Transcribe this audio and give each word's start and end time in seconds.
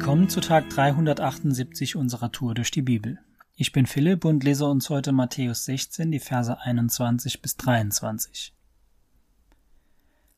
Willkommen 0.00 0.30
zu 0.30 0.40
Tag 0.40 0.70
378 0.70 1.94
unserer 1.94 2.32
Tour 2.32 2.54
durch 2.54 2.70
die 2.70 2.80
Bibel. 2.80 3.18
Ich 3.54 3.70
bin 3.70 3.84
Philipp 3.84 4.24
und 4.24 4.42
lese 4.42 4.64
uns 4.64 4.88
heute 4.88 5.12
Matthäus 5.12 5.66
16, 5.66 6.10
die 6.10 6.20
Verse 6.20 6.58
21 6.58 7.42
bis 7.42 7.58
23. 7.58 8.54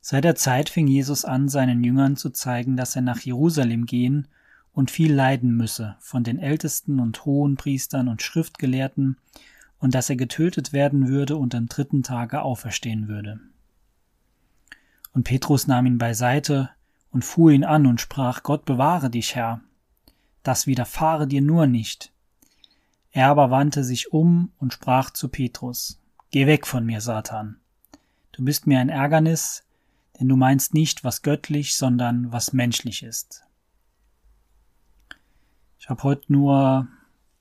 Seit 0.00 0.24
der 0.24 0.34
Zeit 0.34 0.68
fing 0.68 0.88
Jesus 0.88 1.24
an, 1.24 1.48
seinen 1.48 1.84
Jüngern 1.84 2.16
zu 2.16 2.30
zeigen, 2.30 2.76
dass 2.76 2.96
er 2.96 3.02
nach 3.02 3.20
Jerusalem 3.20 3.86
gehen 3.86 4.26
und 4.72 4.90
viel 4.90 5.14
leiden 5.14 5.56
müsse 5.56 5.94
von 6.00 6.24
den 6.24 6.40
Ältesten 6.40 6.98
und 6.98 7.24
hohen 7.24 7.56
Priestern 7.56 8.08
und 8.08 8.20
Schriftgelehrten 8.20 9.16
und 9.78 9.94
dass 9.94 10.10
er 10.10 10.16
getötet 10.16 10.72
werden 10.72 11.06
würde 11.06 11.36
und 11.36 11.54
am 11.54 11.68
dritten 11.68 12.02
Tage 12.02 12.42
auferstehen 12.42 13.06
würde. 13.06 13.38
Und 15.12 15.22
Petrus 15.22 15.68
nahm 15.68 15.86
ihn 15.86 15.98
beiseite 15.98 16.70
und 17.12 17.24
fuhr 17.24 17.52
ihn 17.52 17.64
an 17.64 17.86
und 17.86 18.00
sprach, 18.00 18.42
Gott 18.42 18.64
bewahre 18.64 19.10
dich, 19.10 19.36
Herr, 19.36 19.60
das 20.42 20.66
widerfahre 20.66 21.28
dir 21.28 21.42
nur 21.42 21.66
nicht. 21.66 22.12
Er 23.12 23.28
aber 23.28 23.50
wandte 23.50 23.84
sich 23.84 24.12
um 24.12 24.50
und 24.58 24.72
sprach 24.72 25.10
zu 25.10 25.28
Petrus, 25.28 26.00
Geh 26.30 26.46
weg 26.46 26.66
von 26.66 26.86
mir, 26.86 27.02
Satan. 27.02 27.60
Du 28.32 28.42
bist 28.42 28.66
mir 28.66 28.80
ein 28.80 28.88
Ärgernis, 28.88 29.64
denn 30.18 30.28
du 30.28 30.36
meinst 30.36 30.72
nicht, 30.72 31.04
was 31.04 31.20
göttlich, 31.20 31.76
sondern 31.76 32.32
was 32.32 32.54
menschlich 32.54 33.02
ist. 33.02 33.42
Ich 35.78 35.90
habe 35.90 36.02
heute 36.04 36.32
nur 36.32 36.88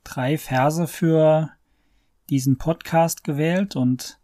drei 0.04 0.38
Verse 0.38 0.88
für 0.88 1.52
diesen 2.30 2.58
Podcast 2.58 3.24
gewählt 3.24 3.78
und 3.78 4.20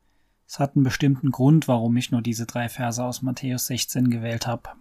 es 0.48 0.60
hat 0.60 0.76
einen 0.76 0.84
bestimmten 0.84 1.32
Grund, 1.32 1.70
warum 1.70 1.96
ich 1.96 2.12
nur 2.12 2.22
diese 2.22 2.46
drei 2.46 2.68
Verse 2.68 3.02
aus 3.02 3.22
Matthäus 3.22 3.68
16 3.68 4.10
gewählt 4.10 4.48
habe. 4.48 4.72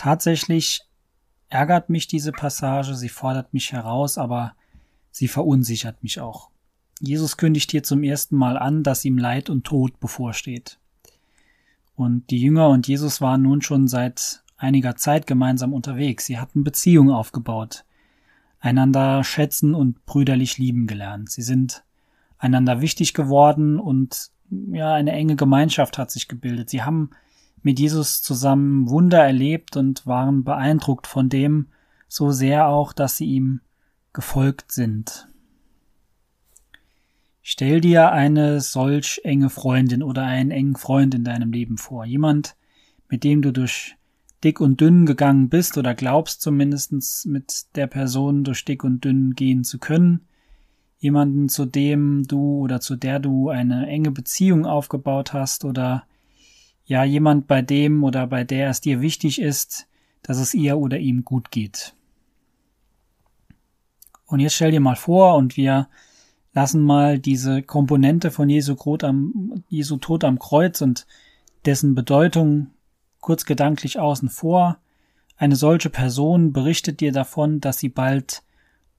Tatsächlich 0.00 0.80
ärgert 1.50 1.90
mich 1.90 2.06
diese 2.06 2.32
Passage, 2.32 2.94
sie 2.94 3.10
fordert 3.10 3.52
mich 3.52 3.72
heraus, 3.72 4.16
aber 4.16 4.54
sie 5.10 5.28
verunsichert 5.28 6.02
mich 6.02 6.20
auch. 6.20 6.48
Jesus 7.00 7.36
kündigt 7.36 7.70
hier 7.70 7.82
zum 7.82 8.02
ersten 8.02 8.34
Mal 8.34 8.56
an, 8.56 8.82
dass 8.82 9.04
ihm 9.04 9.18
Leid 9.18 9.50
und 9.50 9.64
Tod 9.64 10.00
bevorsteht. 10.00 10.78
Und 11.96 12.30
die 12.30 12.40
Jünger 12.40 12.70
und 12.70 12.88
Jesus 12.88 13.20
waren 13.20 13.42
nun 13.42 13.60
schon 13.60 13.88
seit 13.88 14.42
einiger 14.56 14.96
Zeit 14.96 15.26
gemeinsam 15.26 15.74
unterwegs. 15.74 16.24
Sie 16.24 16.38
hatten 16.38 16.64
Beziehungen 16.64 17.10
aufgebaut, 17.10 17.84
einander 18.58 19.22
schätzen 19.22 19.74
und 19.74 20.06
brüderlich 20.06 20.56
lieben 20.56 20.86
gelernt. 20.86 21.30
Sie 21.30 21.42
sind 21.42 21.84
einander 22.38 22.80
wichtig 22.80 23.12
geworden 23.12 23.78
und 23.78 24.30
ja, 24.48 24.94
eine 24.94 25.12
enge 25.12 25.36
Gemeinschaft 25.36 25.98
hat 25.98 26.10
sich 26.10 26.26
gebildet. 26.26 26.70
Sie 26.70 26.84
haben 26.84 27.10
mit 27.62 27.78
Jesus 27.78 28.22
zusammen 28.22 28.88
Wunder 28.88 29.24
erlebt 29.24 29.76
und 29.76 30.06
waren 30.06 30.44
beeindruckt 30.44 31.06
von 31.06 31.28
dem 31.28 31.68
so 32.08 32.32
sehr 32.32 32.68
auch, 32.68 32.92
dass 32.92 33.16
sie 33.16 33.26
ihm 33.26 33.60
gefolgt 34.12 34.72
sind. 34.72 35.28
Stell 37.42 37.80
dir 37.80 38.12
eine 38.12 38.60
solch 38.60 39.20
enge 39.24 39.50
Freundin 39.50 40.02
oder 40.02 40.24
einen 40.24 40.50
engen 40.50 40.76
Freund 40.76 41.14
in 41.14 41.24
deinem 41.24 41.52
Leben 41.52 41.78
vor. 41.78 42.04
Jemand, 42.04 42.56
mit 43.08 43.24
dem 43.24 43.42
du 43.42 43.52
durch 43.52 43.96
dick 44.44 44.60
und 44.60 44.80
dünn 44.80 45.06
gegangen 45.06 45.48
bist 45.48 45.76
oder 45.76 45.94
glaubst 45.94 46.42
zumindest 46.42 46.92
mit 47.26 47.76
der 47.76 47.86
Person 47.86 48.44
durch 48.44 48.64
dick 48.64 48.84
und 48.84 49.04
dünn 49.04 49.34
gehen 49.34 49.64
zu 49.64 49.78
können. 49.78 50.20
Jemanden, 50.98 51.48
zu 51.48 51.64
dem 51.64 52.24
du 52.26 52.60
oder 52.60 52.80
zu 52.80 52.96
der 52.96 53.20
du 53.20 53.48
eine 53.48 53.86
enge 53.86 54.10
Beziehung 54.10 54.66
aufgebaut 54.66 55.32
hast 55.32 55.64
oder 55.64 56.04
ja 56.90 57.04
jemand, 57.04 57.46
bei 57.46 57.62
dem 57.62 58.02
oder 58.02 58.26
bei 58.26 58.42
der 58.42 58.68
es 58.68 58.80
dir 58.80 59.00
wichtig 59.00 59.40
ist, 59.40 59.86
dass 60.22 60.38
es 60.38 60.54
ihr 60.54 60.76
oder 60.76 60.98
ihm 60.98 61.24
gut 61.24 61.52
geht. 61.52 61.94
Und 64.26 64.40
jetzt 64.40 64.56
stell 64.56 64.72
dir 64.72 64.80
mal 64.80 64.96
vor 64.96 65.36
und 65.36 65.56
wir 65.56 65.88
lassen 66.52 66.82
mal 66.82 67.20
diese 67.20 67.62
Komponente 67.62 68.32
von 68.32 68.48
Jesu, 68.48 68.74
am, 69.02 69.62
Jesu 69.68 69.98
Tod 69.98 70.24
am 70.24 70.40
Kreuz 70.40 70.80
und 70.80 71.06
dessen 71.64 71.94
Bedeutung 71.94 72.70
kurz 73.20 73.44
gedanklich 73.44 74.00
außen 74.00 74.28
vor. 74.28 74.78
Eine 75.36 75.54
solche 75.54 75.90
Person 75.90 76.52
berichtet 76.52 76.98
dir 76.98 77.12
davon, 77.12 77.60
dass 77.60 77.78
sie 77.78 77.88
bald 77.88 78.42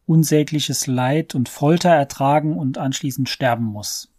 unsägliches 0.06 0.88
Leid 0.88 1.36
und 1.36 1.50
Folter 1.50 1.90
ertragen 1.90 2.58
und 2.58 2.78
anschließend 2.78 3.28
sterben 3.28 3.66
muss. 3.66 4.11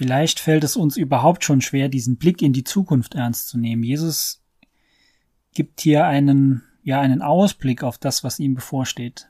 Vielleicht 0.00 0.40
fällt 0.40 0.64
es 0.64 0.76
uns 0.76 0.96
überhaupt 0.96 1.44
schon 1.44 1.60
schwer, 1.60 1.90
diesen 1.90 2.16
Blick 2.16 2.40
in 2.40 2.54
die 2.54 2.64
Zukunft 2.64 3.16
ernst 3.16 3.48
zu 3.48 3.58
nehmen. 3.58 3.82
Jesus 3.82 4.42
gibt 5.52 5.82
hier 5.82 6.06
einen, 6.06 6.62
ja, 6.82 7.02
einen 7.02 7.20
Ausblick 7.20 7.82
auf 7.82 7.98
das, 7.98 8.24
was 8.24 8.38
ihm 8.38 8.54
bevorsteht. 8.54 9.28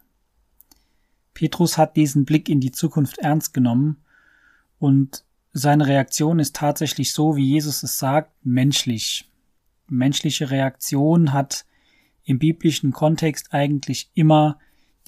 Petrus 1.34 1.76
hat 1.76 1.97
diesen 1.97 2.25
Blick 2.25 2.48
in 2.48 2.60
die 2.60 2.70
Zukunft 2.70 3.19
ernst 3.19 3.53
genommen 3.53 4.04
und 4.78 5.25
seine 5.53 5.88
Reaktion 5.88 6.38
ist 6.38 6.54
tatsächlich 6.54 7.12
so, 7.12 7.34
wie 7.34 7.48
Jesus 7.48 7.82
es 7.82 7.98
sagt, 7.98 8.30
menschlich. 8.47 9.28
Menschliche 9.88 10.53
Reaktion 10.53 11.32
hat 11.32 11.66
im 12.22 12.38
biblischen 12.38 12.92
Kontext 12.92 13.53
eigentlich 13.53 14.09
immer 14.14 14.56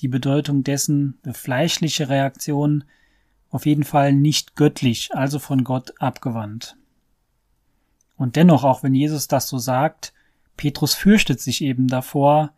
die 0.01 0.09
Bedeutung 0.09 0.65
dessen, 0.65 1.21
eine 1.23 1.35
fleischliche 1.35 2.09
Reaktion 2.09 2.83
auf 3.53 3.67
jeden 3.67 3.85
Fall 3.85 4.13
nicht 4.13 4.57
göttlich, 4.57 5.11
also 5.15 5.39
von 5.39 5.63
Gott 5.63 5.93
abgewandt. 6.01 6.77
Und 8.17 8.37
dennoch, 8.37 8.65
auch 8.65 8.83
wenn 8.83 8.95
Jesus 8.95 9.29
das 9.29 9.47
so 9.47 9.59
sagt, 9.59 10.13
Petrus 10.57 10.95
fürchtet 10.95 11.41
sich 11.41 11.63
eben 11.63 11.87
davor, 11.87 12.53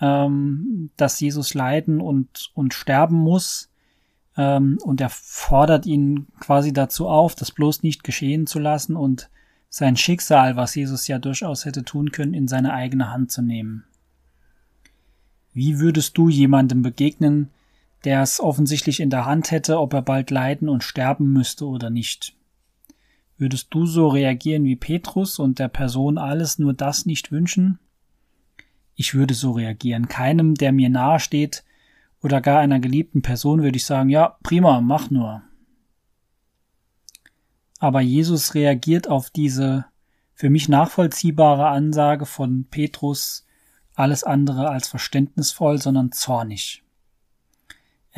ähm, 0.00 0.90
dass 0.96 1.20
Jesus 1.20 1.54
leiden 1.54 2.00
und, 2.00 2.50
und 2.54 2.74
sterben 2.74 3.16
muss, 3.16 3.70
ähm, 4.36 4.78
und 4.82 5.00
er 5.00 5.10
fordert 5.10 5.84
ihn 5.84 6.26
quasi 6.40 6.72
dazu 6.72 7.08
auf, 7.08 7.34
das 7.34 7.52
bloß 7.52 7.82
nicht 7.82 8.02
geschehen 8.02 8.46
zu 8.46 8.58
lassen 8.58 8.96
und 8.96 9.28
sein 9.68 9.96
Schicksal, 9.96 10.56
was 10.56 10.74
Jesus 10.74 11.06
ja 11.06 11.18
durchaus 11.18 11.64
hätte 11.66 11.84
tun 11.84 12.12
können, 12.12 12.34
in 12.34 12.48
seine 12.48 12.72
eigene 12.72 13.12
Hand 13.12 13.30
zu 13.30 13.42
nehmen. 13.42 13.84
Wie 15.52 15.78
würdest 15.78 16.16
du 16.16 16.28
jemandem 16.28 16.80
begegnen, 16.82 17.50
der 18.04 18.22
es 18.22 18.40
offensichtlich 18.40 19.00
in 19.00 19.10
der 19.10 19.26
Hand 19.26 19.50
hätte, 19.50 19.78
ob 19.78 19.92
er 19.92 20.02
bald 20.02 20.30
leiden 20.30 20.68
und 20.68 20.84
sterben 20.84 21.32
müsste 21.32 21.66
oder 21.66 21.90
nicht. 21.90 22.34
Würdest 23.36 23.68
du 23.70 23.86
so 23.86 24.08
reagieren 24.08 24.64
wie 24.64 24.76
Petrus 24.76 25.38
und 25.38 25.58
der 25.58 25.68
Person 25.68 26.18
alles 26.18 26.58
nur 26.58 26.74
das 26.74 27.06
nicht 27.06 27.32
wünschen? 27.32 27.78
Ich 28.94 29.14
würde 29.14 29.34
so 29.34 29.52
reagieren. 29.52 30.08
Keinem, 30.08 30.54
der 30.54 30.72
mir 30.72 30.90
nahe 30.90 31.20
steht 31.20 31.64
oder 32.22 32.40
gar 32.40 32.60
einer 32.60 32.80
geliebten 32.80 33.22
Person 33.22 33.62
würde 33.62 33.76
ich 33.76 33.86
sagen, 33.86 34.10
ja, 34.10 34.36
prima, 34.42 34.80
mach 34.80 35.10
nur. 35.10 35.42
Aber 37.78 38.02
Jesus 38.02 38.54
reagiert 38.54 39.08
auf 39.08 39.30
diese 39.30 39.86
für 40.34 40.50
mich 40.50 40.68
nachvollziehbare 40.68 41.66
Ansage 41.68 42.26
von 42.26 42.66
Petrus 42.70 43.46
alles 43.94 44.24
andere 44.24 44.68
als 44.68 44.88
verständnisvoll, 44.88 45.78
sondern 45.78 46.12
zornig. 46.12 46.82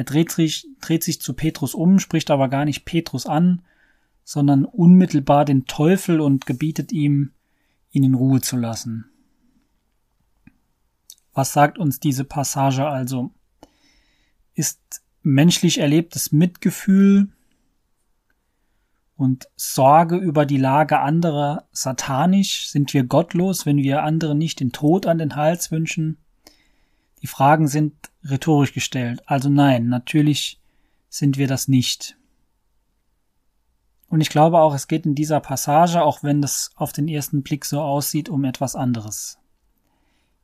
Er 0.03 0.05
dreht 0.05 0.33
sich, 0.33 0.67
dreht 0.81 1.05
sich 1.05 1.21
zu 1.21 1.33
Petrus 1.33 1.77
um, 1.77 2.01
spricht 2.01 2.33
aber 2.33 2.49
gar 2.49 2.65
nicht 2.65 2.85
Petrus 2.85 3.25
an, 3.25 3.63
sondern 4.25 4.65
unmittelbar 4.65 5.45
den 5.45 5.67
Teufel 5.67 6.21
und 6.21 6.45
gebietet 6.45 6.91
ihm, 6.91 7.31
ihn 7.93 8.03
in 8.03 8.15
Ruhe 8.15 8.41
zu 8.41 8.57
lassen. 8.57 9.05
Was 11.33 11.53
sagt 11.53 11.79
uns 11.79 12.01
diese 12.01 12.25
Passage 12.25 12.85
also? 12.85 13.31
Ist 14.55 14.81
menschlich 15.23 15.79
erlebtes 15.79 16.33
Mitgefühl 16.33 17.29
und 19.15 19.47
Sorge 19.55 20.17
über 20.17 20.47
die 20.47 20.57
Lage 20.57 20.99
anderer 20.99 21.69
satanisch? 21.71 22.71
Sind 22.71 22.93
wir 22.93 23.05
gottlos, 23.05 23.67
wenn 23.67 23.77
wir 23.77 24.03
anderen 24.03 24.39
nicht 24.39 24.59
den 24.59 24.73
Tod 24.73 25.07
an 25.07 25.19
den 25.19 25.37
Hals 25.37 25.71
wünschen? 25.71 26.19
Die 27.23 27.29
Fragen 27.29 27.69
sind 27.69 27.95
rhetorisch 28.25 28.73
gestellt. 28.73 29.23
Also 29.27 29.49
nein, 29.49 29.89
natürlich 29.89 30.61
sind 31.09 31.39
wir 31.39 31.47
das 31.47 31.69
nicht. 31.69 32.17
Und 34.09 34.21
ich 34.21 34.29
glaube 34.29 34.61
auch, 34.61 34.75
es 34.75 34.89
geht 34.89 35.07
in 35.07 35.15
dieser 35.15 35.41
Passage, 35.41 36.03
auch 36.03 36.23
wenn 36.23 36.43
das 36.43 36.71
auf 36.75 36.93
den 36.93 37.09
ersten 37.09 37.43
Blick 37.43 37.65
so 37.65 37.81
aussieht, 37.81 38.29
um 38.29 38.45
etwas 38.45 38.77
anderes. 38.77 39.39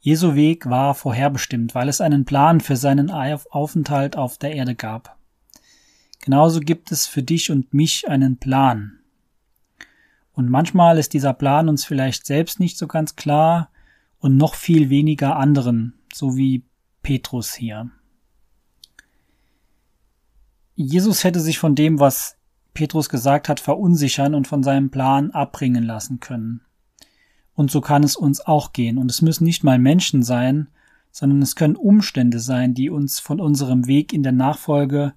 Jesu 0.01 0.37
Weg 0.37 0.71
war 0.71 0.95
vorherbestimmt, 0.95 1.75
weil 1.75 1.89
es 1.89 2.01
einen 2.01 2.25
Plan 2.25 2.61
für 2.61 2.77
seinen 2.77 3.11
Aufenthalt 3.11 4.17
auf 4.17 4.39
der 4.39 4.55
Erde 4.55 4.75
gab. 4.75 5.19
Genauso 6.21 6.61
gibt 6.61 6.93
es 6.93 7.07
für 7.07 7.23
dich 7.23 7.51
und 7.51 7.75
mich 7.75 8.09
einen 8.09 8.39
Plan. 8.39 9.01
Und 10.33 10.49
manchmal 10.49 10.99
ist 10.99 11.13
dieser 11.13 11.35
Plan 11.35 11.69
uns 11.69 11.85
vielleicht 11.85 12.25
selbst 12.25 12.61
nicht 12.61 12.79
so 12.79 12.87
ganz 12.87 13.17
klar 13.17 13.71
und 14.21 14.37
noch 14.37 14.55
viel 14.55 14.89
weniger 14.89 15.37
anderen, 15.37 15.95
so 16.13 16.37
wie 16.37 16.65
Petrus 17.09 17.55
hier. 17.55 17.89
Jesus 20.75 21.25
hätte 21.25 21.41
sich 21.41 21.59
von 21.59 21.75
dem, 21.75 22.01
was 22.01 22.37
Petrus 22.75 23.09
gesagt 23.09 23.49
hat, 23.49 23.61
verunsichern 23.61 24.35
und 24.35 24.47
von 24.47 24.63
seinem 24.63 24.91
Plan 24.91 25.31
abbringen 25.31 25.85
lassen 25.85 26.21
können. 26.21 26.61
Und 27.55 27.71
so 27.71 27.81
kann 27.81 28.05
es 28.05 28.15
uns 28.15 28.43
auch 28.43 28.75
gehen. 28.75 28.99
Und 28.99 29.11
es 29.11 29.23
müssen 29.23 29.45
nicht 29.45 29.65
mal 29.65 29.79
Menschen 29.79 30.23
sein, 30.23 30.69
sondern 31.11 31.41
es 31.41 31.57
können 31.57 31.77
Umstände 31.77 32.41
sein, 32.41 32.75
die 32.75 32.91
uns 32.91 33.21
von 33.21 33.41
unserem 33.41 33.87
Weg 33.87 34.13
in 34.13 34.23
der 34.23 34.33
Nachfolge 34.33 35.15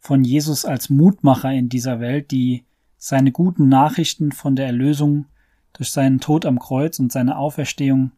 von 0.00 0.24
Jesus 0.24 0.66
als 0.66 0.90
Mutmacher 0.90 1.52
in 1.52 1.70
dieser 1.70 2.00
Welt, 2.00 2.32
die 2.32 2.64
seine 2.98 3.32
guten 3.32 3.70
Nachrichten 3.70 4.30
von 4.30 4.56
der 4.56 4.66
Erlösung 4.66 5.24
durch 5.72 5.90
seinen 5.90 6.20
Tod 6.20 6.44
am 6.44 6.58
Kreuz 6.58 6.98
und 6.98 7.10
seine 7.10 7.38
Auferstehung, 7.38 8.10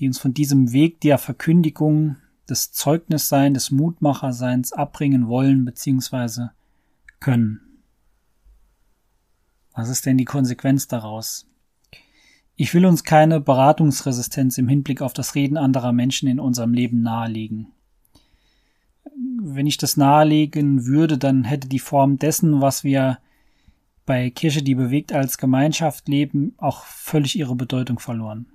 die 0.00 0.06
uns 0.06 0.18
von 0.18 0.34
diesem 0.34 0.72
Weg 0.72 1.00
der 1.02 1.18
Verkündigung, 1.18 2.16
des 2.48 2.72
Zeugnisseins, 2.72 3.54
des 3.54 3.70
Mutmacherseins 3.70 4.72
abbringen 4.72 5.28
wollen 5.28 5.64
bzw. 5.64 6.48
können. 7.20 7.60
Was 9.72 9.88
ist 9.88 10.04
denn 10.04 10.18
die 10.18 10.24
Konsequenz 10.24 10.88
daraus? 10.88 11.46
Ich 12.56 12.74
will 12.74 12.84
uns 12.84 13.04
keine 13.04 13.40
Beratungsresistenz 13.40 14.58
im 14.58 14.68
Hinblick 14.68 15.00
auf 15.00 15.12
das 15.12 15.34
Reden 15.34 15.56
anderer 15.56 15.92
Menschen 15.92 16.28
in 16.28 16.40
unserem 16.40 16.74
Leben 16.74 17.02
nahelegen. 17.02 17.68
Wenn 19.42 19.66
ich 19.66 19.78
das 19.78 19.96
nahelegen 19.96 20.86
würde, 20.86 21.16
dann 21.18 21.44
hätte 21.44 21.68
die 21.68 21.78
Form 21.78 22.18
dessen, 22.18 22.60
was 22.60 22.84
wir 22.84 23.18
bei 24.04 24.28
Kirche, 24.30 24.62
die 24.62 24.74
bewegt 24.74 25.12
als 25.12 25.38
Gemeinschaft 25.38 26.08
leben, 26.08 26.54
auch 26.58 26.84
völlig 26.84 27.38
ihre 27.38 27.54
Bedeutung 27.54 27.98
verloren. 27.98 28.46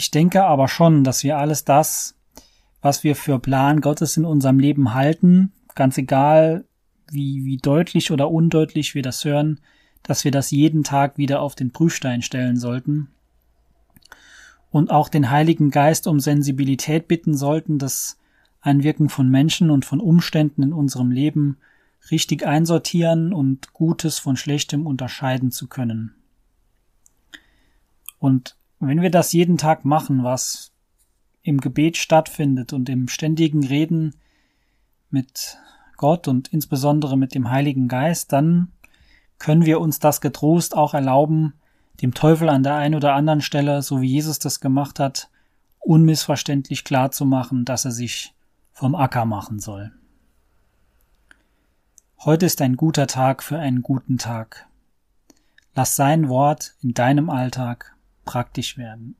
Ich 0.00 0.10
denke 0.10 0.46
aber 0.46 0.66
schon, 0.66 1.04
dass 1.04 1.24
wir 1.24 1.36
alles 1.36 1.66
das, 1.66 2.14
was 2.80 3.04
wir 3.04 3.14
für 3.14 3.38
Plan 3.38 3.82
Gottes 3.82 4.16
in 4.16 4.24
unserem 4.24 4.58
Leben 4.58 4.94
halten, 4.94 5.52
ganz 5.74 5.98
egal, 5.98 6.64
wie, 7.10 7.44
wie 7.44 7.58
deutlich 7.58 8.10
oder 8.10 8.30
undeutlich 8.30 8.94
wir 8.94 9.02
das 9.02 9.26
hören, 9.26 9.60
dass 10.02 10.24
wir 10.24 10.30
das 10.30 10.52
jeden 10.52 10.84
Tag 10.84 11.18
wieder 11.18 11.42
auf 11.42 11.54
den 11.54 11.70
Prüfstein 11.70 12.22
stellen 12.22 12.56
sollten 12.56 13.10
und 14.70 14.90
auch 14.90 15.10
den 15.10 15.28
Heiligen 15.28 15.70
Geist 15.70 16.06
um 16.06 16.18
Sensibilität 16.18 17.06
bitten 17.06 17.36
sollten, 17.36 17.78
das 17.78 18.16
Einwirken 18.62 19.10
von 19.10 19.28
Menschen 19.28 19.70
und 19.70 19.84
von 19.84 20.00
Umständen 20.00 20.62
in 20.62 20.72
unserem 20.72 21.10
Leben 21.10 21.58
richtig 22.10 22.46
einsortieren 22.46 23.34
und 23.34 23.74
Gutes 23.74 24.18
von 24.18 24.38
Schlechtem 24.38 24.86
unterscheiden 24.86 25.50
zu 25.50 25.66
können. 25.66 26.14
Und 28.80 28.88
wenn 28.88 29.02
wir 29.02 29.10
das 29.10 29.32
jeden 29.32 29.58
Tag 29.58 29.84
machen, 29.84 30.24
was 30.24 30.72
im 31.42 31.60
Gebet 31.60 31.98
stattfindet 31.98 32.72
und 32.72 32.88
im 32.88 33.08
ständigen 33.08 33.64
Reden 33.64 34.14
mit 35.10 35.58
Gott 35.96 36.28
und 36.28 36.48
insbesondere 36.48 37.16
mit 37.16 37.34
dem 37.34 37.50
Heiligen 37.50 37.88
Geist, 37.88 38.32
dann 38.32 38.72
können 39.38 39.66
wir 39.66 39.80
uns 39.80 39.98
das 39.98 40.22
getrost 40.22 40.74
auch 40.74 40.94
erlauben, 40.94 41.54
dem 42.00 42.14
Teufel 42.14 42.48
an 42.48 42.62
der 42.62 42.76
einen 42.76 42.94
oder 42.94 43.14
anderen 43.14 43.42
Stelle, 43.42 43.82
so 43.82 44.00
wie 44.00 44.08
Jesus 44.08 44.38
das 44.38 44.60
gemacht 44.60 44.98
hat, 44.98 45.28
unmissverständlich 45.80 46.84
klar 46.84 47.10
zu 47.10 47.26
machen, 47.26 47.66
dass 47.66 47.84
er 47.84 47.90
sich 47.90 48.34
vom 48.72 48.94
Acker 48.94 49.26
machen 49.26 49.60
soll. 49.60 49.92
Heute 52.18 52.46
ist 52.46 52.62
ein 52.62 52.76
guter 52.76 53.06
Tag 53.06 53.42
für 53.42 53.58
einen 53.58 53.82
guten 53.82 54.16
Tag. 54.16 54.66
Lass 55.74 55.96
sein 55.96 56.28
Wort 56.28 56.74
in 56.82 56.94
deinem 56.94 57.28
Alltag 57.28 57.94
praktisch 58.30 58.78
werden. 58.78 59.16